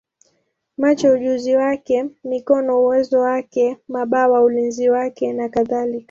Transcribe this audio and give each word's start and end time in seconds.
macho 0.77 1.13
ujuzi 1.13 1.55
wake, 1.55 2.05
mikono 2.23 2.81
uwezo 2.83 3.19
wake, 3.19 3.77
mabawa 3.87 4.41
ulinzi 4.43 4.89
wake, 4.89 5.33
nakadhalika. 5.33 5.99